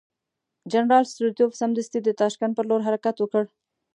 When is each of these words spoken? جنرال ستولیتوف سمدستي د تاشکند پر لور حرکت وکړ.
جنرال 0.71 1.03
ستولیتوف 1.11 1.51
سمدستي 1.61 1.99
د 2.03 2.09
تاشکند 2.21 2.53
پر 2.57 2.65
لور 2.69 2.81
حرکت 2.87 3.15
وکړ. 3.19 3.43